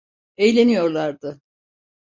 Eğleniyorlardı. 0.37 1.41